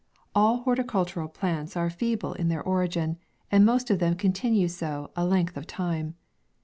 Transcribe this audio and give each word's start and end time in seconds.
All 0.33 0.63
horticultural 0.63 1.27
plants 1.27 1.77
are 1.77 1.91
feeble 1.91 2.33
in 2.33 2.47
theis 2.47 2.53
£& 2.53 2.57
MAY. 2.65 2.71
origin, 2.71 3.17
and 3.51 3.63
most 3.63 3.91
of 3.91 3.99
them 3.99 4.15
continue 4.15 4.67
so 4.67 5.11
a 5.15 5.23
length 5.23 5.55
of 5.55 5.67
time. 5.67 6.15